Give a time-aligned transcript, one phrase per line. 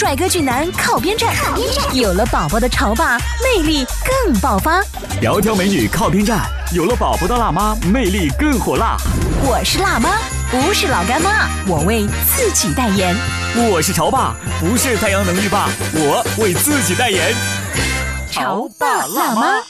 [0.00, 1.30] 帅哥俊男靠边站，
[1.92, 3.84] 有了宝宝的潮爸魅力
[4.24, 4.80] 更爆发。
[5.20, 8.96] 窈窕美女靠边站，有了宝宝的辣妈魅力更火辣。
[9.44, 10.16] 我是辣妈，
[10.50, 13.14] 不是老干妈，我为自己代言。
[13.70, 17.34] 我是潮爸，不是太阳能浴霸，我为自己代言。
[18.30, 19.62] 潮爸辣妈。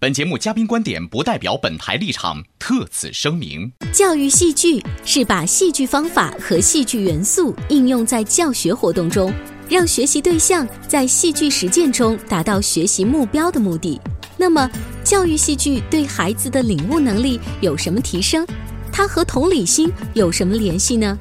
[0.00, 3.70] 本节目嘉宾观点不代表本台立场，特此声明。
[3.92, 9.30] 教育戏剧是把戏剧方法和戏剧元素应用在教学活动中，
[9.70, 14.00] 让学习对象在戏剧实践中达到学习目标的目的。
[14.36, 14.68] 那么，
[15.04, 18.44] 教育戏剧对孩子的领悟能力有什么提升？
[18.90, 21.16] 它和同理心有什么联系呢？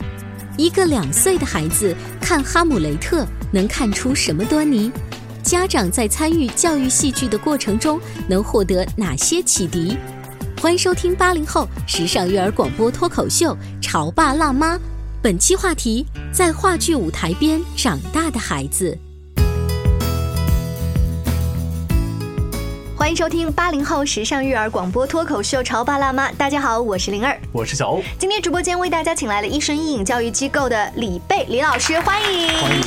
[0.58, 4.91] 一个两岁的孩子看《哈姆雷特》能看出什么端倪？
[5.44, 9.95] 家长在参与教育戏剧的过程中能获得哪些启迪？
[10.59, 14.75] 欢迎收听八零后时尚育儿广播脱口秀《潮爸辣妈》，
[15.22, 18.98] 本期话题：在话剧舞台边长大的孩子。
[23.00, 28.03] 欢迎收听八零后时尚育儿广播脱口秀《潮爸辣妈》，大家好，我是灵儿，我是小欧。
[28.17, 32.50] 今天直播间为大家请来了一生一影教育机构的李贝李老师，欢迎。
[32.58, 32.83] 欢迎。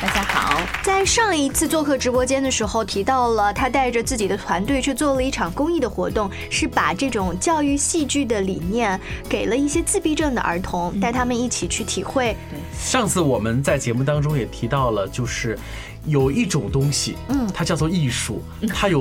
[0.00, 0.62] 大家好。
[0.84, 8.98] 在上一次做客直播间的时候，提到了他带着自己的团队去做了一场公益的活动，是把这种教育戏剧的理念
[9.28, 12.36] 给了一些自闭症的儿童，带他们一起去体会。
[12.78, 15.58] 上次我们在节目当中也提到了，就是
[16.06, 19.00] 有一种东西，嗯，它叫做艺术，它有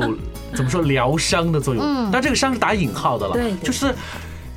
[0.53, 3.93] 怎么说疗伤的作用，嗯，但这个伤是打引号的了，对，就是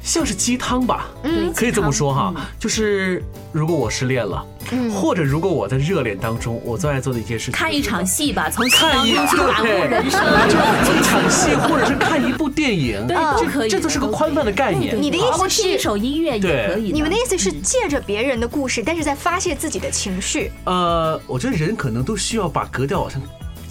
[0.02, 3.22] 像是鸡汤吧，嗯，可以这么说哈，就是
[3.52, 10.20] 如果我失恋了，嗯，或者如果我在热恋当中，我最爱做的一件事情，看一场戏吧，从看一去感悟人生，
[10.90, 15.00] 一场戏，或者是看一部电影，对，这可以，这都是个宽泛的概念。
[15.00, 20.50] 你的意思是一首音乐也可以，你们的意思是借着别人的故事，但是在发泄自己的情绪。
[20.64, 23.20] 呃，我觉得人可能都需要把格调往上。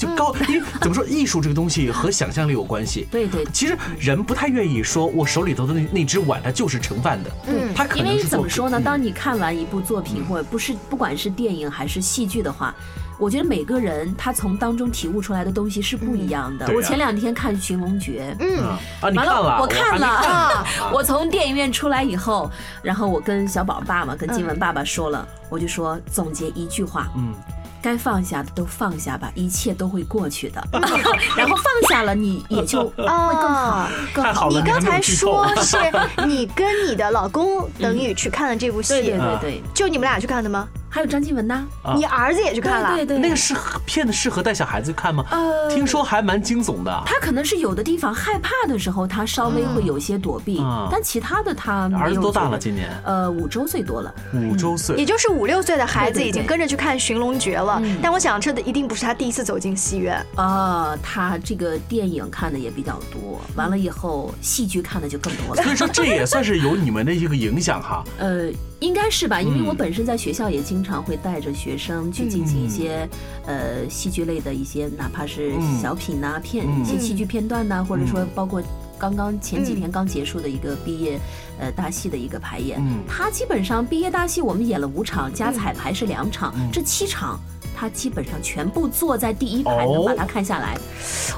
[0.01, 3.07] 就高， 因为怎么说，艺术这个东西和想象力有关系。
[3.11, 7.29] 对对，其实人不太愿意说，我手里头的那那只碗，它就是盛饭的。
[7.47, 8.81] 嗯，它可能因为怎么说呢？
[8.81, 12.73] 当你看完一部作品，或者不是，不管是电影还是戏剧的话，
[13.19, 16.67] 我觉得每个人他从当中体悟出来的东西是不一样的。
[16.73, 18.63] 我前两天看《寻龙诀》，嗯，
[19.01, 19.59] 啊，你看了？
[19.61, 20.65] 我看了。
[20.91, 22.49] 我从电影院出来以后，
[22.81, 27.33] 然后我跟小宝爸爸、跟金文爸爸说了，我就说总结一句话，嗯。
[27.81, 30.63] 该放下的都放下吧，一切都会过去的。
[31.35, 34.49] 然后放下了，你也就 会更好，更好。
[34.49, 35.77] 你刚才说是
[36.25, 40.67] 你跟你的老公等于去看了这部戏，对对对对，就你们俩去看的吗？
[40.93, 41.65] 还有张静雯呢，
[41.95, 45.23] 你儿子也去看了，对对，那个适合片子适合带小孩子看吗？
[45.31, 47.03] 呃，听说还蛮惊悚的。
[47.05, 52.59] 他可能是有的地方害怕的时候，他稍微会有些躲避，但其他的他儿子多大了？
[52.59, 57.81] 今年呃五周岁多了，五周岁，也就是五六岁的孩子已经跟着去看《寻龙诀》了。
[58.01, 65.63] 但我想这的一定不是他第一次走进戏院啊，他这个电影看的也比较多，完了以后戏剧看的就更多了。
[65.63, 68.03] 所以说这也算是有你们的一个影响哈。
[68.19, 68.51] 呃。
[68.81, 73.07] 应该是吧，因为我本身在学校也经常会带着学生去进行一些，
[73.45, 78.61] 呃，戏剧类的一些，哪怕是小品呐、片一些戏剧片段呐，或者说包括
[78.97, 81.19] 刚刚前几天刚结束的一个毕业，
[81.59, 82.81] 呃，大戏的一个排演。
[83.07, 87.39] 他基本上毕业大戏我们演了五场，加彩排是两场，这七场。
[87.81, 90.77] 他基本上全部坐在第一排，能把它看下来。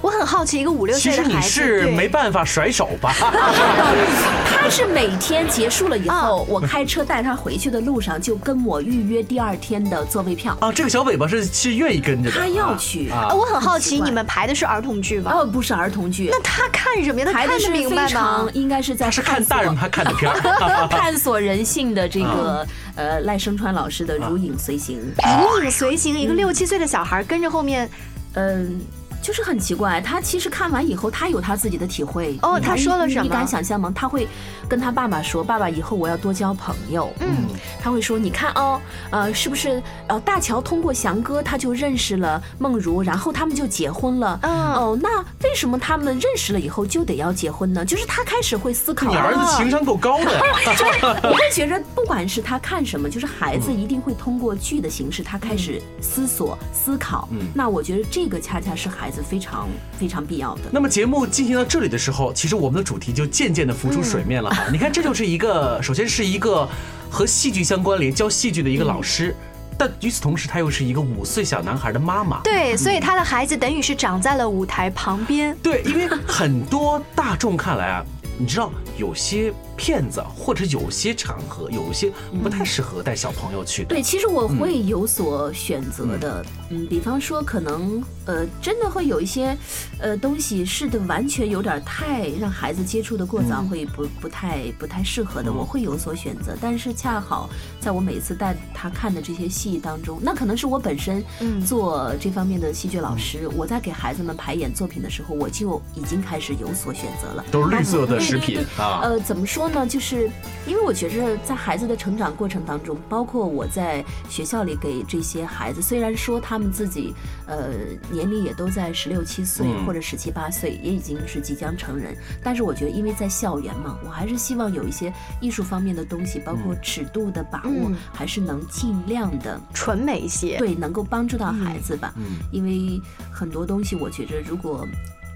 [0.01, 3.15] 我很好奇，一个五六岁的孩子，其实你是没办法甩手吧？
[4.51, 10.57] 他是每天结束了以后，我开车带他回去的路上，就跟我预约第二天的座位票。
[10.59, 12.29] 啊，这个小尾巴是是愿意跟着。
[12.29, 13.29] 他要去啊！
[13.33, 15.31] 我很好奇，你们排的是儿童剧吗？
[15.33, 16.27] 哦，不是儿童剧。
[16.29, 17.25] 那他看什么呀？
[17.25, 20.37] 他看的是非常应该是在是看大人他看的片儿，
[20.91, 24.99] 探索人性的这个呃赖声川老师的《如影随形》。
[25.41, 27.23] 如影随形，一个六七岁的小孩。
[27.23, 27.89] 跟着后面，
[28.33, 28.79] 嗯，
[29.23, 29.99] 就是很奇怪。
[30.01, 32.37] 他其实看完以后，他有他自己的体会。
[32.43, 33.23] 哦，他说了什么？
[33.23, 33.91] 你敢想象吗？
[33.95, 34.27] 他会
[34.69, 37.47] 跟他爸爸说：“爸爸，以后我要多交朋友。”嗯，
[37.81, 38.79] 他会说：“你看哦，
[39.09, 39.81] 呃，是不是？
[40.07, 44.37] 呃，大乔通过翔哥，他就认识了梦如，然后他们就结婚了。
[44.43, 47.85] 嗯哦，那为什么他们认识了以后就得要结婚呢？
[47.85, 49.09] 就是他开始会思考。
[49.09, 50.41] 你儿子情商够高的呀！
[51.23, 57.27] 我会觉得，不管是他看什么，就是孩子一定会通过剧的形式，他开始思索、思考。
[57.31, 59.69] 嗯那我觉得这个恰恰是孩子非常
[59.99, 60.61] 非常必要的。
[60.71, 64.65] 那么节目进行到这里的时候，其实我们的主题就渐渐的浮出水面了哈。
[64.71, 66.67] 你看，这就是一个，首先是一个
[67.09, 69.35] 和戏剧相关联、教戏剧的一个老师。
[69.77, 72.41] 但与此同时，她又是一个五岁小男孩的妈妈。
[72.43, 75.55] 对，所以他的孩子等于是长在了舞台旁边。
[75.61, 78.05] 对，因为很多大众看来啊，
[78.37, 79.53] 你知道有些。
[79.83, 82.09] 骗子或者有些场合有些
[82.41, 83.83] 不太适合带小朋友去。
[83.83, 86.45] 对，其实我会有所选择的。
[86.69, 89.57] 嗯，比方说可能呃，真的会有一些
[89.99, 96.55] 呃东西是的，完全有点太让孩子接触的过早，会不不太不太适合的，我会有所选择。
[96.61, 97.49] 但是恰好
[97.81, 101.21] 在我每次带他看的这些戏当中，那可能是我本身
[101.65, 107.43] 做这方面的戏剧老师，我在给孩子们排演作品的时候，我就已经开始有所选择了。
[107.51, 109.01] 都是绿色的食品啊。
[109.03, 109.63] 呃，怎么说？
[109.63, 110.29] 说呢，就是
[110.67, 117.13] 因为我觉着在孩子的成长过程当中，包括我在学校里给这些孩子，虽然说他们自己
[117.47, 117.69] 呃
[118.11, 125.11] 年龄也都在十六七岁或者十七八岁，也已经是即将成人，但是我觉得因为在校园嘛，我还是希望有一些
[125.41, 132.13] 艺术方面的东西，包括尺度的把握，还是能尽量的纯美一些，对，能够帮助到孩子吧。
[132.17, 134.87] 嗯，因为很多东西，我觉着如果。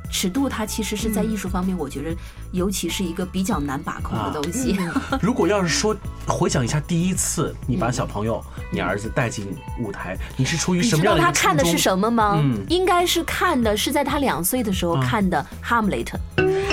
[0.09, 2.15] 尺度它其实是在艺术方面，我觉得
[2.51, 4.77] 尤其是一个比较难把控的东西。
[5.21, 5.95] 如果要是说
[6.27, 9.47] 回想一下第一次你把小朋友、你儿子带进
[9.79, 11.19] 舞台，你是出于什么样的？
[11.19, 12.39] 你知道他看的是什么吗？
[12.41, 16.17] 嗯，应该是看的是在他两岁的时候看的《哈姆雷特》。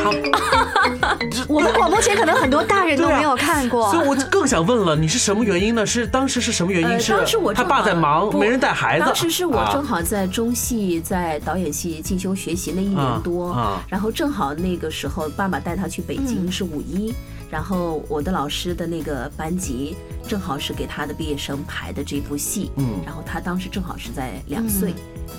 [1.49, 5.85] 我们广播前可能很多大人都没有看过， 所以我更想问了，你是什么原因呢？
[5.87, 7.01] 是当时是什么原因？
[7.01, 9.07] 是当时我他爸在忙，没人带孩子。
[9.07, 13.57] 当时是我正好在中戏在导演系进修学习那一年多，
[13.89, 17.15] 然后正好那个时候爸爸带他去北京是五一，
[17.51, 19.97] 然后我的老师的那个班级
[20.29, 24.95] 正好是给他的毕业生排的这部戏，嗯，然后他当时正好是在两岁，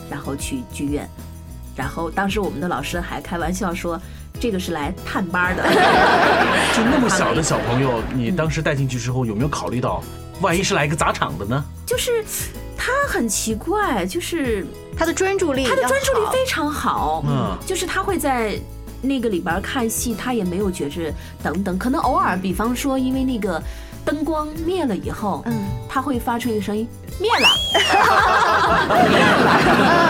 [0.10, 1.08] 然后去剧院，
[1.76, 4.02] 然后当时我们的老师还开玩笑说。
[4.38, 5.64] 这个是来探班的，
[6.76, 10.04] 就那么小的小朋友，你当时带进去之后，有没有考虑到，
[10.42, 11.64] 万一是来一个砸场的呢？
[11.86, 12.22] 就是
[12.76, 14.68] 他很奇怪，就是
[14.98, 18.60] 他的专注力，他的专注力非常好，嗯，就是他会在
[19.06, 23.62] 那个里边看戏，他也没有觉着等等，可能偶尔，比方说因为那个
[24.04, 25.54] 灯光灭了以后，嗯，
[25.88, 26.88] 他会发出一个声音。
[27.18, 27.48] 灭了，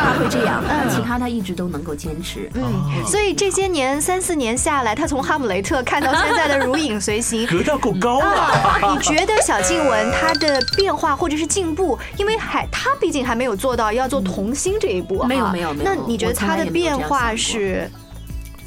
[0.03, 2.50] 他会这样，其他他一直都能够坚持。
[2.56, 2.63] 嗯，
[3.06, 8.80] 所以这些年三四年下来，他从哈姆雷特看到现在的如影随形， 格调够高了。
[8.92, 15.86] 你觉得小静雯她的变化或者是进步，因为还她毕竟还没有做到要做童星这一步，没有没有没有。
[15.86, 17.88] 那你觉得她的变化是？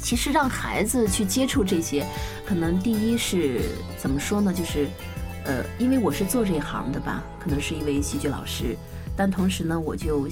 [0.01, 2.05] 其实让孩子去接触这些，
[2.45, 3.61] 可能第一是
[3.97, 4.53] 怎么说呢？
[4.53, 4.87] 就是。
[5.45, 8.75] 呃，因为我是做这一行的吧，可能是一位戏剧老师，
[9.15, 10.27] 但同时呢，我就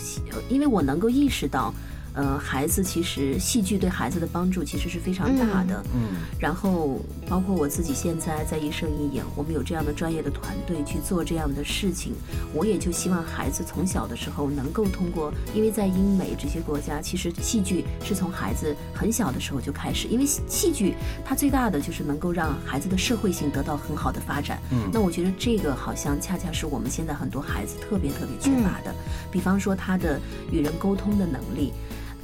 [0.47, 1.73] 因为我能够意识到。
[2.17, 5.83] 呃，孩子其实戏剧对孩子的帮助其实是非常大的。
[5.93, 6.99] 嗯，然后
[7.29, 12.13] 包括我自己现在在一生一影，我们有这样的专业的团队去做这样的事情，
[12.55, 24.59] 我也就希望孩子从小的时候能够通过，因为在英美这些国家，其实戏剧是从孩子很小的时候就开始，因为戏剧它最大的就是能够让孩子的社会性得到很好的发展。
[24.71, 28.91] 嗯，那我觉得这个好像恰恰是我们现在很多孩子特别特别缺乏的，
[29.31, 30.19] 比方说他的
[30.51, 31.73] 与人沟通的能力。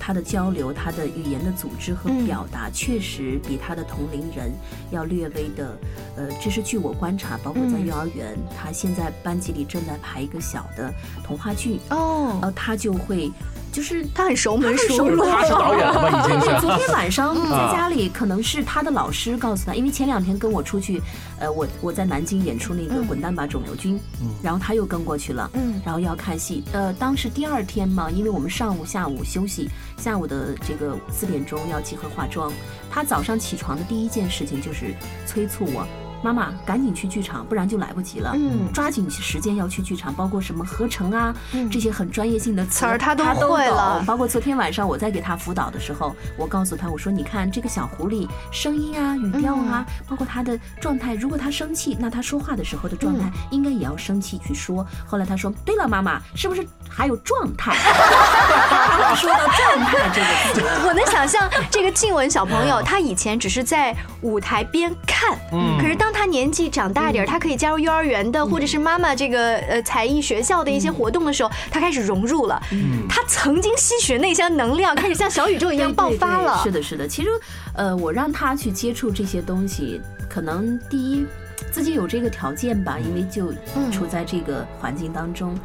[0.05, 4.51] 他的交流，他的语言的组织和表达，确实比他的同龄人
[4.91, 5.77] 要略微的，
[6.17, 11.79] 呃，这是据我观察，包括在幼儿园，他现在班级里正在排一个小的童话剧。
[11.89, 13.31] 哦，呃，他就会。
[13.73, 16.23] 就是他很熟门熟路，他是导演吧？
[16.23, 16.61] 已经是。
[16.61, 21.01] 昨天晚上在家里，可能是他的老师告诉他，因为前两天跟我出去，
[21.39, 23.95] 呃，我我在南京演出那个《滚蛋吧肿瘤君》，
[24.43, 26.63] 然后他又跟过去了，嗯，然后要看戏。
[26.71, 32.53] 呃，当时第二天嘛，因为我们上午、下午休息，下午的这个四点钟要集合化妆，
[32.91, 34.93] 他早上起床的第一件事情就是
[35.25, 35.85] 催促我。
[36.23, 38.31] 妈妈，赶紧去剧场，不然就来不及了。
[38.33, 41.35] 嗯，抓紧时间要去剧场，包括什么合成啊，
[41.69, 44.01] 这些很专业性的词儿，他都会了。
[44.07, 54.85] 包括昨天晚上我在给他辅导的时候，我告诉他，我说你看这个小狐狸声音啊、语调啊，包括他的状态，如果他生气，那他说话的时候的状态应该也要生气去说。
[55.05, 57.75] 后来他说，对了，妈妈，是不是还有状态？
[59.15, 72.61] 说到状态这个， 我能想象这个静文小朋友，他以前只是在舞台边看，嗯，可是当他年纪长大一点，他可以加入幼儿园的，或者是妈妈这个呃才艺学校的一些活动的时候，他开始融入了。
[73.09, 76.61] 他曾经吸取的那些能量，开始像小宇宙一样 爆发了。
[76.63, 77.07] 是的，是的。
[77.07, 77.29] 其实，
[77.75, 81.25] 呃，我让他去接触这些东西，可能第一
[81.71, 83.51] 自己有这个条件吧，因为就
[83.91, 85.57] 处在这个环境当中。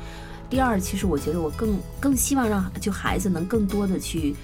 [0.50, 4.34] 第二，其实我觉得我更更希望让就孩子能更多的去。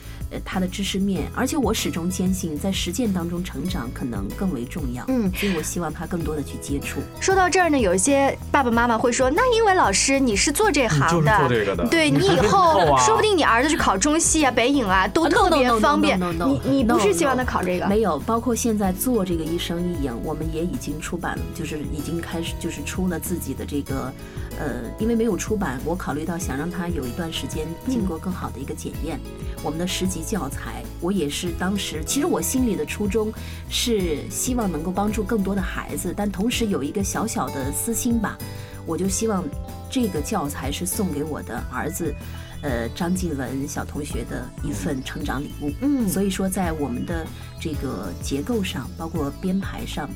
[0.45, 5.04] 他的知识面，而且我始终坚信，在实践当中成长可能更为重要。
[5.09, 7.00] 嗯，所以我希望他更多的去接触。
[7.21, 16.19] 说到这儿呢，有一些爸爸妈妈会说：“那因为老师你是做这行的，做这个的，对你以后说不定你儿子去考中戏啊、北影啊，都特别方便。
[16.21, 17.87] 你你不是希望他考这个？
[17.87, 24.12] 没有，包括现在做这个一生一影，我们也已经出版了，就是已经开始就是出了自己的这个，
[24.59, 29.19] 呃，因为没有出版，我考虑到想让他有一段时间经过更好的一个检验，
[29.62, 30.25] 我们的十级。
[30.25, 33.30] 教材，我也是当时，其实我心里的初衷
[33.68, 38.38] 是希望能够帮助更多的孩子，但同时有一个小小的私心吧，
[38.87, 39.44] 我就希望
[39.90, 42.14] 这个教材是送给我的儿子，
[42.62, 45.71] 呃，张静文小同学的一份成长礼物。
[45.83, 47.26] 嗯，所以说在我们的
[47.61, 50.09] 这个结构上，包括编排上。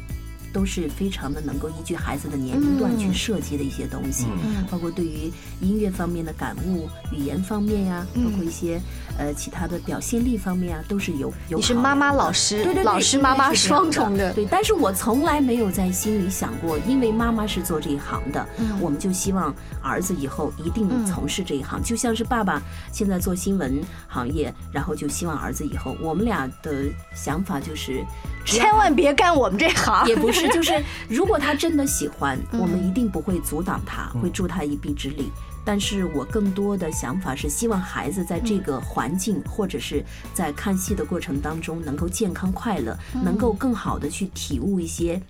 [0.52, 4.26] 都是非常的能够依据孩子的年龄段去设计的一些东西，
[4.70, 8.80] 包括对于音乐方面的感悟、语言方面呀，包括一些
[9.18, 11.58] 呃其他的表现力方面啊，都是有有。
[11.58, 14.32] 你是妈妈老师，对对，老师妈妈双重的。
[14.32, 18.46] 对，但是我从来没有在心里想过，因为妈妈是做这一行的，
[18.80, 22.62] 我们就希望儿子以后一定从事这一行，就像是爸爸
[22.92, 28.04] 现在做新闻行业，然后就希望儿子以后，我们俩的想法就是。
[28.46, 35.32] 千万别干我们这行，也不是， 就是如果他真的喜欢，我们一定不会阻挡他，会助他一臂之力。
[35.64, 40.02] 但是我更多的想法是，希望孩子在这个环境或者是
[40.32, 45.20] 在看戏的过程当中，能够健康快乐，能够更好的去体悟一些。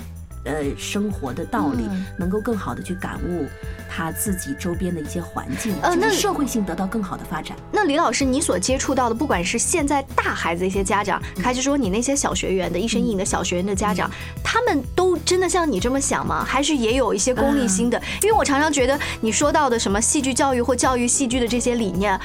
[0.48, 1.86] 呃，生活的道理
[2.16, 3.46] 能够更好的去感悟
[3.86, 7.54] 他自己周边的一些环境，呃，那社会性得到更好的发展。
[7.70, 14.10] 那李老师，你所接触到的，不管是现在大孩子一些家长，还是说你那些小学员的一身一影的小学员的家长，
[14.42, 16.42] 他们都真的像你这么想吗？
[16.42, 18.00] 还是也有一些功利心的？
[18.22, 22.18] 因为我常常觉得你说到的什么戏剧教育或教育戏剧的这些理念，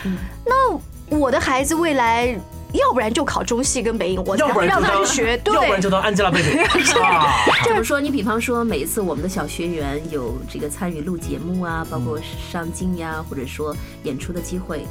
[0.46, 0.80] 那
[1.18, 2.40] 我的孩子未来。
[2.74, 6.66] 要不然就考中戏跟北影，我让他去学，对 要不然就当 Angelababy。
[7.66, 7.84] 就是。
[7.84, 12.18] 说，你比方说，每一次我们的小学员有这个参与录节目啊，包括
[12.50, 14.86] 上镜呀，或者说演出的机会，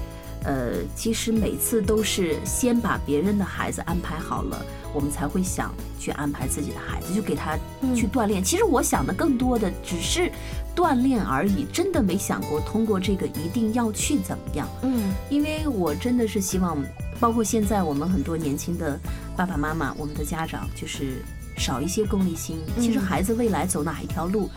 [0.45, 7.57] 呃，其实每次都是先把别人的孩子安排好了，我们才会想去安排自己的孩子，就给他
[7.95, 8.43] 去锻炼。
[8.43, 10.31] 其实我想的更多的只是
[10.75, 14.69] 锻炼而已，真的没想过通过这个一定要去怎么样。
[14.83, 16.77] 嗯，因为我真的是希望。
[17.21, 18.99] 包括现在我们很多年轻的
[19.37, 21.23] 爸爸妈妈，我们的家长就是
[21.57, 22.59] 少一些功利心。
[22.81, 24.51] 其实孩子未来走哪一条路，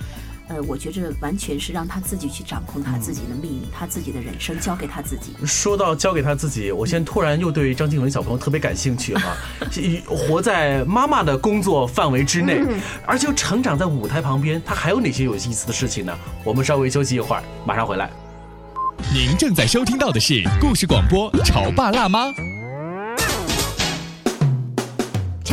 [0.47, 5.33] 呃，我觉着完全是让他自己去掌控他自己的命运，他自己的人生交给他自己。
[5.45, 9.35] 说到交给他自己，我现在突然又对张静文小朋友特别感兴趣哈，
[10.05, 12.61] 活在妈妈的工作范围之内，
[13.07, 16.15] 而且又成长在舞台旁边，他还有哪些有意思的事情呢？
[16.43, 18.09] 我们稍微休息一会儿，马上回来。
[19.13, 22.27] 您正在收听到的是故事广播《潮爸辣妈》。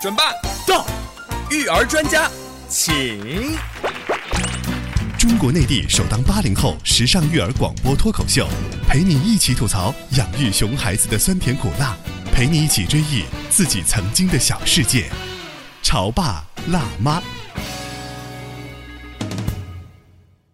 [0.00, 0.22] 准备
[0.66, 0.86] 到，
[1.50, 2.26] 育儿专家，
[2.70, 3.54] 请。
[5.18, 8.48] 中国内地首档八零后时尚育儿广播脱口秀，
[8.88, 11.94] 陪你一起吐槽养育熊孩子的酸甜苦辣，
[12.32, 15.10] 陪你一起追忆自己曾经的小世界。
[15.82, 17.22] 潮爸辣妈。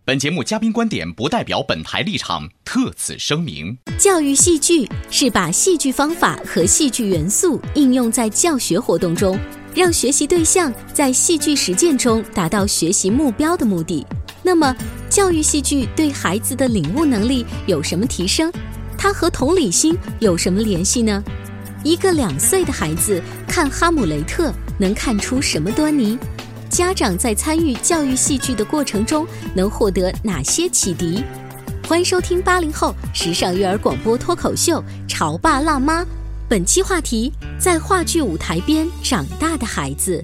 [0.06, 3.76] 本节目嘉宾观点不代表本台立场，特此声明。
[3.98, 9.36] 教育戏剧是把戏剧方法和戏剧元素应用在教学活动中，
[9.74, 14.06] 让学习对象在戏剧实践中达到学习目标的目的。
[14.44, 14.72] 那么，
[15.10, 18.52] 教育戏剧对孩子的领悟能力有什么提升？
[18.96, 21.20] 它和同理心有什么联系呢？
[21.82, 26.16] 一个两岁的孩子看《哈姆雷特》能看出什么端倪？
[26.76, 31.24] 家长在参与教育戏剧的过程中能获得哪些启迪？
[31.88, 34.78] 欢迎收听八零后时尚育儿广播脱口秀
[35.08, 36.02] 《潮爸辣妈》，
[36.50, 40.22] 本期话题：在话剧舞台边长大的孩子。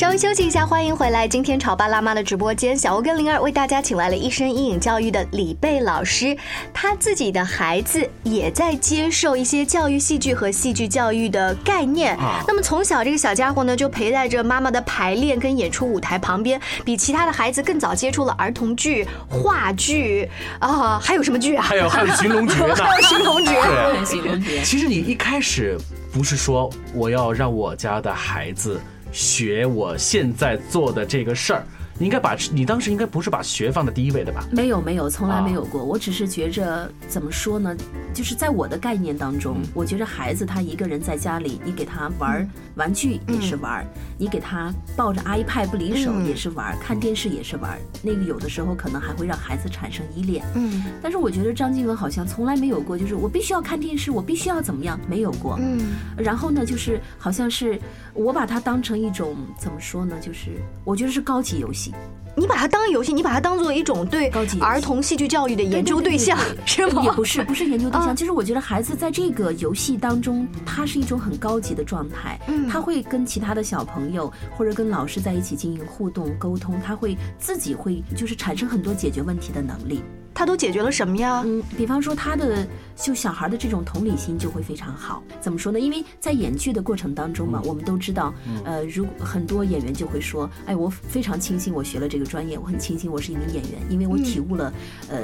[0.00, 1.28] 稍微休息一下，欢迎回来。
[1.28, 6.34] 今天潮爸辣妈的直播间，小欧跟灵儿为大家请来了一生阴影教育的李贝老师，
[6.72, 12.16] 他自己的孩子也在接受一些教育戏剧和戏剧教育的概念。
[12.48, 20.26] 那么从小这个小家伙呢，就陪在着妈妈的排练跟演出舞台旁边，比其他的孩子更早接触了儿童剧、话剧
[20.60, 21.62] 啊，还有什么剧啊？
[21.62, 23.52] 还有还有寻龙诀呢， 还有寻龙诀。
[23.60, 24.62] 对，寻龙诀。
[24.64, 25.78] 其实你一开始
[26.10, 28.80] 不是说我要让我家的孩子。
[29.12, 31.64] 学我现在做的这个事儿。
[32.00, 34.42] 你应该把你当时应该不是把学放在第一位的吧？
[34.50, 35.84] 没有没有，从来没有过。
[35.84, 37.76] 我只是觉着怎么说呢？
[38.14, 47.78] 就是在我的概念当中，我觉着孩子他一个人在家里，你给他玩玩具也是玩，你给他抱着 iPad 不离手也是玩，看电视也是玩。
[48.02, 50.42] 那个有的时候可能还会让孩子产生依恋。
[50.54, 50.82] 嗯。
[51.02, 55.58] 但是我觉得张静文好像从来没有过，就是我必须要看电视，我必须要怎么样，没有过。
[55.60, 55.78] 嗯。
[56.16, 57.78] 然后呢，就是好像是
[58.14, 60.16] 我把它当成一种怎么说呢？
[60.18, 60.52] 就是
[60.82, 61.89] 我觉得是高级游戏。
[62.36, 64.28] 你把它当游戏，你把它当做一种对
[64.60, 67.02] 儿童戏剧教育的研究对象，是吗？
[67.02, 68.14] 也不是，不是研究对象。
[68.16, 72.38] 其实我觉得孩子在这个游戏当中，他是一种很高级的状态。
[72.46, 80.02] 嗯，他会跟其他的小朋友或者跟老师在一起进行互动沟通，他会自己会就是产生很多解决问题的能力。
[80.32, 81.42] 他都解决了什么呀？
[81.44, 82.66] 嗯，比方说他的
[83.02, 85.22] 就小孩的这种同理心就会非常好。
[85.40, 85.80] 怎么说呢？
[85.80, 88.32] 因为在演剧的过程当中嘛，我们都知道，
[88.64, 94.72] 呃，如很多演员就会说，哎，我非常庆幸我学了这个专业，我很庆幸我是一名演员，因为我体悟了，
[95.08, 95.18] 呃，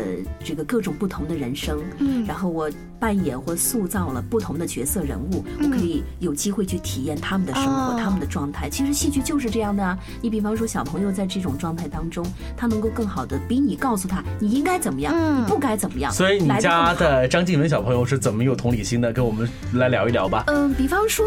[0.44, 8.68] 这个各种不同的人生，嗯，然后我扮演或塑造了不同的角色人物，我可以有机会去体验他们的生活，他们的状态。
[8.70, 9.98] 其实戏剧就是这样的啊。
[10.22, 15.00] 你比方说小朋友在这种状态当中，他能够更好的比你告诉他你应该怎么。
[15.00, 15.14] 样？
[15.42, 16.10] 你，不该怎么样？
[16.10, 19.12] 所以你家的张静文小朋友是怎么有同理心的？
[19.12, 20.44] 跟我们来聊一聊吧。
[20.48, 21.26] 嗯，比方说，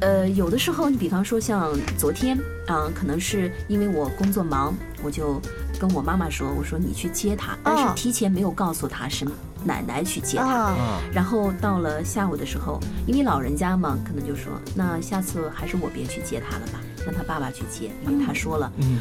[0.00, 5.40] 呃，有的时候，你比方说像昨天，啊，可能是因为我工作忙，我就
[5.78, 9.24] 跟我妈妈说，我说你去接她，但是提前没有告诉她是
[9.64, 10.74] 奶奶去接他。
[11.12, 16.80] 然后到了下午的时候，因为老人家嘛，可能就说，那下次还是我别去接她了吧。
[17.04, 18.98] 让他爸爸去接，因为他说了，嗯，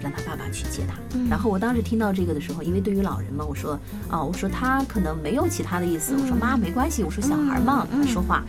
[0.00, 0.96] 让他爸爸去接他。
[1.30, 6.14] 然后我当时听到这个的时候，因为对于老人嘛，我说，啊，我说他可能没有其他的意思。
[6.14, 8.42] 我说妈没关系，我说小孩嘛，他说话。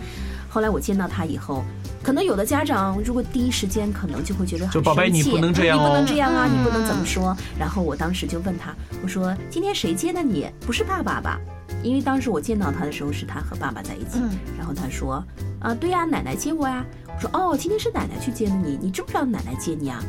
[0.49, 1.63] 后来我见到他以后，
[2.01, 7.35] 可能有的家长如果第一时间可能就会觉得很生气，你不能这样，你不能这样啊，你不能怎么说。
[7.59, 10.49] 然后我当时就问他，我说今天谁接的你？
[10.61, 11.39] 不是爸爸吧？
[11.83, 14.19] 因为当时我见到他的时候是他和爸爸在一起。
[14.57, 15.23] 然后他说，
[15.59, 16.85] 啊，对呀，奶奶接我呀。
[17.07, 20.03] 我说哦，今天是奶奶去接的你，你知不知道奶奶接你啊？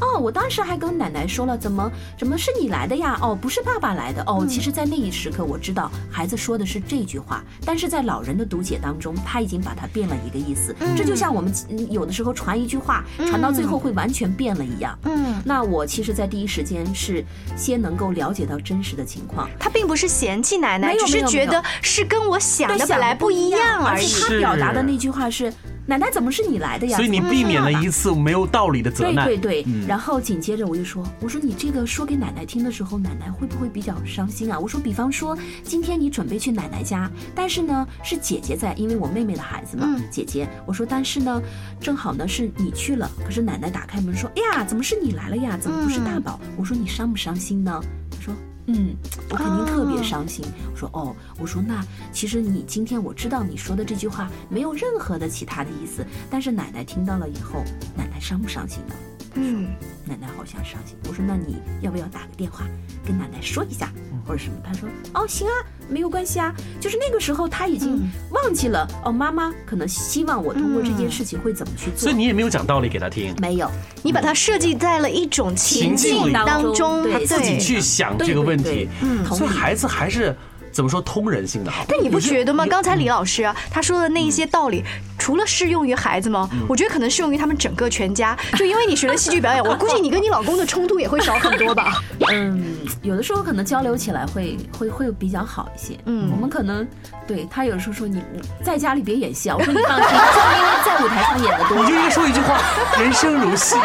[0.00, 3.18] 哦，我当时还跟奶奶说了，怎么怎么是你来的呀？
[3.22, 4.44] 哦，不是爸爸来的哦。
[4.48, 10.74] 其实，在那一时刻，我知道孩子说的是这句话，但是在老人的读解当中，他已经把它变了一个意思。
[10.96, 11.52] 这就像我们
[11.90, 14.98] 有的时候传一句话，传到最后会完全变了一样。
[15.04, 17.24] 嗯，那我其实，在第一时间是
[17.56, 19.48] 先能够了解到真实的情况。
[19.58, 24.12] 他并不是嫌弃奶奶，只是觉得是跟我想的本来不一样而已。
[24.20, 25.52] 他表达的那句话是。
[25.86, 26.96] 奶奶怎么是你来的呀？
[26.96, 29.26] 所以你避免了一次没有道理的责难。
[29.26, 34.58] 对对对，然后紧接着我就说，我说你这个说给奶奶听的时候，奶奶会不会比较伤心啊？
[34.58, 40.48] 我说，比方说今天你准备去奶奶家，但是呢是姐姐在，因为我妹妹的孩子嘛，姐姐。
[40.66, 41.42] 我说，但是呢，
[41.80, 45.58] 正好呢是你去了，可是奶奶打开门说，哎呀，怎么是你来了呀？
[45.60, 46.40] 怎么不是大宝？
[46.56, 47.80] 我说你伤不伤心呢？
[48.10, 48.34] 她说。
[48.66, 48.96] 嗯，
[49.30, 50.44] 我肯定特别伤心。
[50.72, 57.62] 我说哦，我说那其实你今天我知道你说的这句话没有任何的其他的意思，但是奶奶听到了以后，
[57.96, 58.94] 奶奶伤不伤心呢？
[59.34, 59.68] 嗯，
[60.06, 60.96] 奶奶好像伤心。
[61.08, 62.64] 我说那你要不要打个电话
[63.04, 63.92] 跟奶奶说一下，
[64.26, 64.56] 或者什么？
[64.64, 65.52] 他说哦行啊，
[65.88, 66.54] 没有关系啊。
[66.80, 72.00] 就是那个时候他已经忘记了哦，妈妈可能希望我通过这件事情会怎么去做。
[72.00, 73.70] 所以你也没有讲道理给他听，没有，
[74.02, 78.88] 你把它设计在了一种情境当中，他自己去想这个问题。
[79.02, 80.34] 嗯，所以孩子还是。
[80.74, 81.84] 怎么说通人性的好？
[81.88, 82.66] 但你不觉得吗？
[82.66, 84.82] 刚才李老师他说的那一些道理，
[85.24, 86.46] 除了适用于孩子吗？
[86.68, 88.36] 我觉得可能适用于他们整个全家。
[88.58, 92.02] 就因为你学了戏剧表演，我估计你跟你老公的冲突也会少很多吧？
[92.30, 92.62] 嗯，
[93.00, 95.96] 有的时候可能交流起来会会会比较好一些。
[96.04, 96.86] 嗯，我们可能
[97.26, 98.22] 对他有时候说你
[98.62, 101.78] 在家里别演戏啊，我说你放心，就因为在舞台上演的多。
[101.78, 102.60] 你就应该说一句话：
[103.00, 103.76] 人生如戏。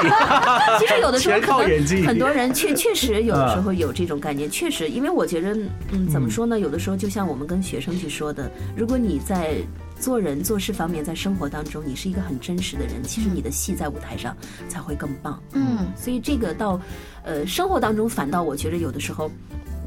[0.78, 5.54] 其实有的时候可能很多人确确实有的时候有这种概念，确实，因为我觉得，
[5.94, 6.60] 嗯，怎么说呢？
[6.60, 6.78] 有的。
[6.80, 9.56] 时候就像我们跟学生去说的，如果你在
[10.00, 14.36] 做人做事方面，在生活当中你是一个很真实的人，其实你的戏在舞台上
[14.68, 15.42] 才会更棒。
[15.54, 16.80] 嗯，所以这个到，
[17.24, 19.30] 呃，生活当中反倒我觉得有的时候。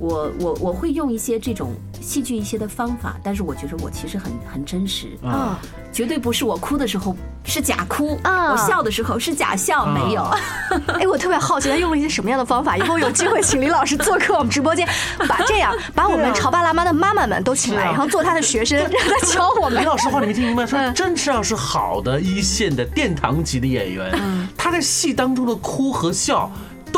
[0.03, 5.61] 我我我会用一些这种戏剧一些的方法，但是我觉得我其实很很真实啊，
[5.93, 10.23] 绝对不是我哭的时候是假哭啊，我笑的时候是假笑，没有。
[10.99, 14.89] 哎，我特别好奇他用了一些什么样的方法，以后有机会请李老师做客我们直播间，
[15.29, 19.81] 把这样把我们潮爸辣妈的妈妈们都请来，然后做他的学生， 让他教我们。
[19.81, 20.67] 李老师话你没听明白？
[20.67, 24.13] 说真是要是好的一线的殿堂级的演员，
[24.57, 26.51] 他在戏当中的哭和笑。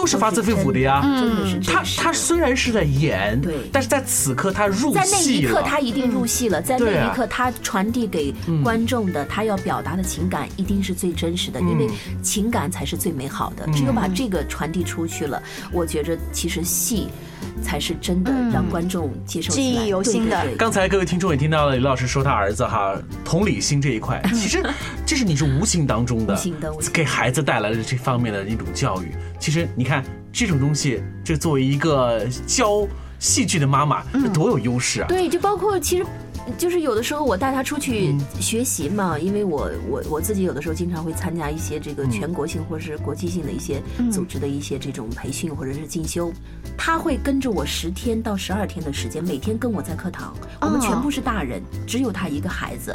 [0.04, 1.58] 都是发自肺腑的呀，真的是。
[1.60, 5.02] 他他虽然是在演，对，但是在此刻他入戏了。
[5.02, 11.88] 在那一刻他一定入戏了，在那一刻他传递给观众的，他要表达的情感一定是最真实的，因为
[12.20, 13.66] 情感才是最美好的。
[13.72, 17.08] 只有把这个传递出去了，我觉着其实戏
[17.62, 20.46] 才是真的让观众接受记忆犹新的。
[20.56, 24.62] 刚才各位听众也听到了李老师说他儿子哈同理心这一块， 其实
[25.06, 26.38] 这是你是无形当中的
[26.92, 29.12] 给孩子带来的这方面的一种教育。
[29.38, 32.86] 其实你看这种东西，这作为一个教
[33.18, 35.08] 戏剧的妈妈，这多有优势啊！
[35.08, 36.06] 对，就包括其实。
[36.58, 46.32] 就是有的时候我带他出去学习嘛，因为我我我自己有的时候经常会参加一些这个全国性或者是国际性的一些组织的一些这种培训或者是进修，
[46.76, 52.94] 他会跟着我十天到十二天的时间，每天跟我在课堂，我们全部是大人，只有他一个孩子，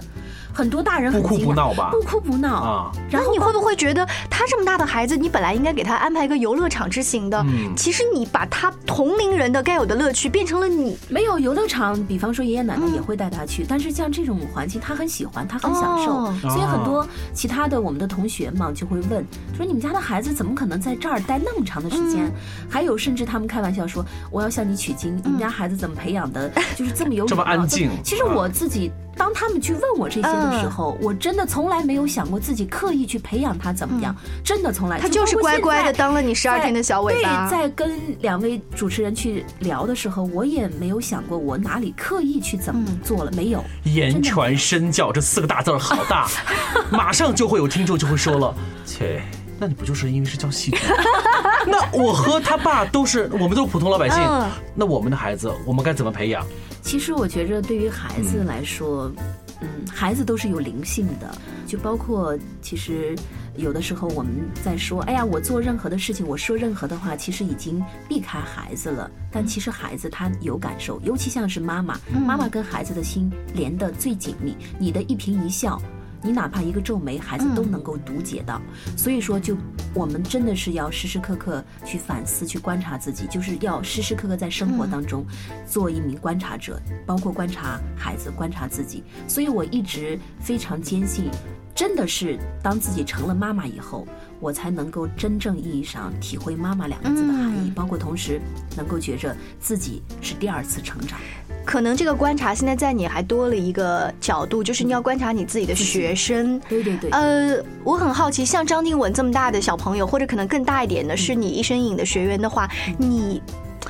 [0.53, 1.89] 很多大人不哭不闹吧？
[1.91, 2.55] 不哭不闹。
[2.55, 2.91] 啊。
[3.09, 7.43] 然后你会不会觉得他这么大的孩子，你本来应该给他安排一个游乐场之行的，
[7.75, 10.95] 其实你把他同龄人的该有的乐趣变成了你。
[11.09, 13.38] 没有游乐场，比方说爷爷奶奶也会带他。
[13.45, 19.25] 去，但是像这种环境，他很喜欢，他很享受，所以很多其他的我们的同学嘛，就会问
[19.55, 22.31] 说：“你们家的孩子怎么可能在这儿待那么长的时间？”
[22.69, 28.91] 还有，甚至他们开玩笑说：“我要向你取经，你们家孩子怎么培养的，就是这么有这么安静？”其实我自己。
[29.19, 34.97] 当他们去问我这些的时候，我真的从来没有想过自己刻意去培养他怎么样，真的从来。
[34.97, 37.49] 他就是乖乖的当了你十二天的小尾巴。
[37.49, 43.61] 对，在跟两位主持人去聊的时候，我也没有想过我哪里刻意去怎么做了，没有。
[43.83, 46.25] 言传身教这四个大字好大，
[46.89, 48.55] 马上就会有听众就会说了，
[48.85, 49.21] 切，
[49.59, 50.77] 那你不就是因为是教戏剧？
[51.67, 54.19] 那我和他爸都是，我们都是普通老百姓，
[54.75, 56.45] 那我们的孩子，我们该怎么培养？
[56.81, 59.11] 其实我觉着，对于孩子来说，
[59.61, 61.29] 嗯，孩子都是有灵性的，
[61.67, 63.15] 就包括其实
[63.57, 64.31] 有的时候我们
[64.63, 69.11] 在说，哎呀，我做任何的事情，我说任何的话，其实已经避开孩子了。
[69.29, 75.79] 但其实孩子他有感受，尤其像是妈妈，妈妈跟孩子的心连得最紧密，你的一颦一笑。
[76.21, 78.61] 你哪怕一个皱眉，孩子都能够读解到。
[78.97, 79.55] 所以说，就
[79.93, 85.25] 我们真的是要时时刻刻去反思、去观察自己，就是要时时刻刻在生活当中
[85.65, 89.03] 做一名观察者，包括观察孩子、观察自己。
[89.27, 91.29] 所以我一直非常坚信，
[91.73, 94.07] 真的是当自己成了妈妈以后，
[94.39, 98.41] 我才能够真正意义上体会“妈妈”两个字的含义，包括同时
[98.75, 101.19] 能够觉着自己是第二次成长。
[101.69, 106.59] 可能这个观察现在在你还多了一个角度，就是你要观察你自己的学生。
[106.67, 107.11] 对对对。
[107.11, 113.39] 呃，我很好奇，像张定文这么大的小朋友，或者可能更大一点的，是你一身影的学员的话，你，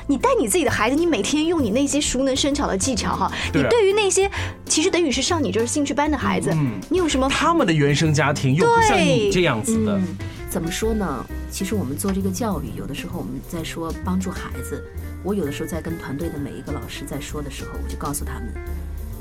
[0.06, 4.30] 你带你自己的孩子，你每天用你那些熟能生巧的技巧哈，你对于那些
[4.66, 6.54] 其实等于是上你就是兴趣班的孩子，
[6.90, 7.26] 你有什么？
[7.30, 9.98] 他们的原生家庭又不像你这样子的。
[10.50, 11.24] 怎么说呢？
[11.48, 14.84] 其实我们做这个教育，有的时候我们在说帮助孩子。
[15.22, 18.52] 我有的时候在跟团队的每一个老师在说的时候，我就告诉他们，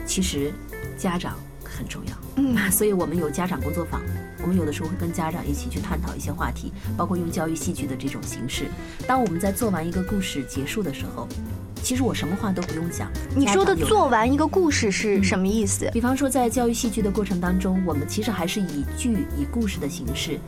[0.07, 0.51] 其实
[0.97, 2.13] 家长很重要。
[2.37, 4.01] 嗯， 所以我们有家长工作坊，
[4.41, 8.65] 我们有的时候会跟家长一起去探讨一些话题，包括用教育戏剧的这种形式。
[9.05, 11.27] 当我们在做完一个故事结束的时候，
[11.83, 13.07] 其实我什么话都不用讲。
[13.35, 15.87] 你说的做完一个故事是什么意思？
[15.93, 20.39] 比方说在教育戏剧的过程当中，我们其实还是以剧以故事的形式。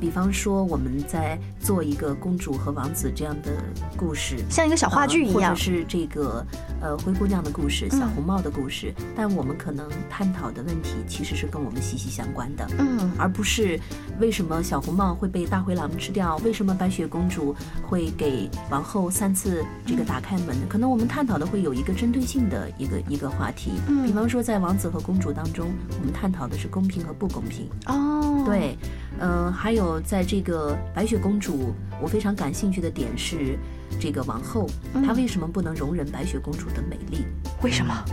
[0.00, 3.50] 比方说，我们在做一个公主和王子这样的
[3.96, 6.44] 故事，像一个小话剧一样，或者是这个
[6.86, 8.94] 呃灰姑娘的故事、小红帽的故事。
[9.16, 13.78] 但我们可能探讨的问题其实是跟我们息息相关的，嗯，而不是
[14.20, 20.56] 为什么小红帽会被大灰狼吃掉，为什么白雪公主会给王后三次这个打开门？
[20.68, 23.72] 可能我们探讨的会有一个针对性的一个一个话题。
[23.88, 27.68] 嗯，比方说在王子和公主当中，我们探讨的是公平和不公平。
[27.86, 28.78] 哦，对。
[29.18, 31.72] 嗯，还有在这个白雪公主，
[32.02, 33.58] 我非常感兴趣的点是，
[34.00, 34.68] 这个王后
[35.04, 37.26] 她为什么不能容忍白雪公主的美丽？
[37.62, 38.04] 为什么？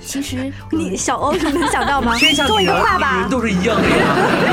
[0.00, 2.16] 其实你小欧能想到吗？
[2.16, 3.88] 天下女人都是一样的，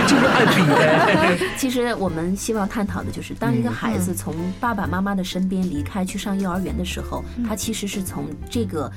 [0.08, 1.48] 就是爱比的。
[1.58, 8.92] 其实我们希望探讨的就是，当一个孩子从爸爸妈妈的身边离开去上幼儿园的时候，他其实是从这个。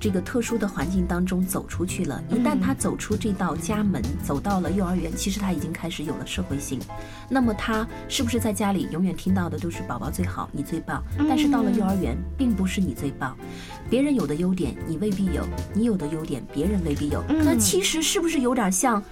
[0.00, 2.22] 这个特殊的环境当中走出去了。
[2.30, 6.80] 一旦他走出这道家门，走到了幼儿园，其实他已经开始有了社会性。
[7.28, 11.04] 那么他是不是在家里永远听到的都是宝宝最好，你最棒？
[11.28, 13.36] 但是到了幼儿园，并不是你最棒，
[13.90, 17.22] 别人有的优点你未必有，你有的优点别人未必有。
[17.28, 19.02] 那其实是不是有点像？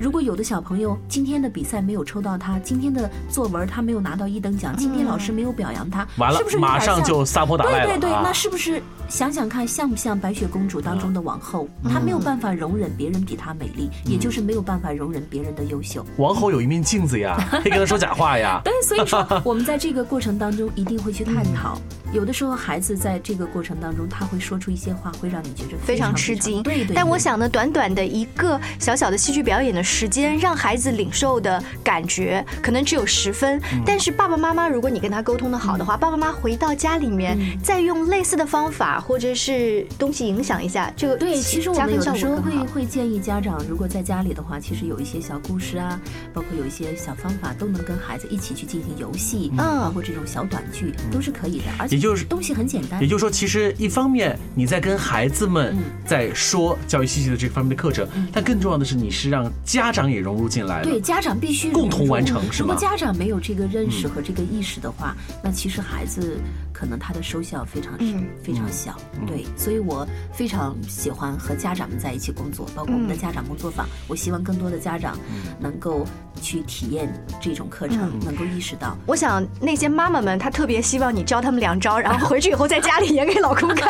[0.00, 7.86] 如果有的小朋友今天的比赛没有抽到他，今天的作文他没有拿到一等奖，今天老师没有表扬他，完了，是不是马上就撒泼打赖了？
[7.86, 11.68] 对对对，那是不是想想看，像不像白雪公主当中的王后？
[11.92, 16.06] 她没有办法容忍别人比她美丽，也就是没有办法容忍别人的优秀。
[16.16, 18.60] 王后有一面镜子呀，可以跟她说假话呀。
[18.64, 21.76] 对，所以说我们在这个过程当中一定会去探讨。
[22.12, 26.62] 有的时候孩子在这个过程当中，他会说出一些话，会让你觉得非常吃惊。
[26.62, 26.94] 对对。
[26.94, 33.60] 但我想呢，短短的一个小小的戏剧表演的时间，让孩子领受的感觉可能只有十分。
[33.84, 46.00] 但是爸爸妈妈，如果你跟他沟通的好的话，爸爸妈妈回到家里面，再用类似的方法或者是东西影响一下，这个对，其实我们有的时候会会建议家长，如果在家里的话，其实有一些小故事啊，
[46.32, 51.97] 包括有一些小方法，都能跟孩子一起去进行游戏，嗯，包括这种小短剧都是可以的，而且。
[51.98, 60.82] 就是东西很简单，也就是说，其实一方面你在跟孩子们在说教育信息的这方面的课程，但更重要的是你是让家长也融入进来。
[60.82, 62.68] 对，家长必须共同完成，是吗？
[62.68, 66.38] 如果家长没有这个认识和这个意识的话，那其实孩子
[66.72, 67.98] 可能他的收效非常
[68.42, 68.96] 非常小。
[69.26, 73.86] 对，所以我非常喜欢和家长们在一起工作，包括我们的家长工作坊。
[74.06, 75.18] 我希望更多的家长
[75.58, 76.06] 能够
[76.40, 78.96] 去体验这种课程，能够意识到。
[79.06, 81.87] 我想那些妈妈们，她特别希望你教他们两招。
[81.96, 83.88] 然后回去以后在家里演给老公看，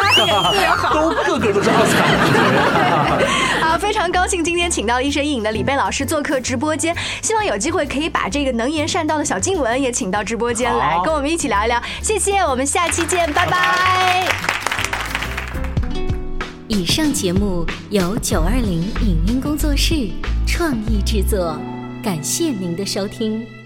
[0.93, 2.05] 都个个都是奥斯卡。
[3.63, 11.83] 好，非常高兴今天请到一身一影的李贝老师做客直播间，希望有机会可以把这个能言善道的小静雯也请到直播间来，跟我们一起聊一聊。
[12.03, 14.29] 谢谢，我们下期见，拜拜。
[16.69, 19.95] 以上节目由九二零影音工作室
[20.47, 21.59] 创意制作，
[22.03, 23.58] 感谢您的收听。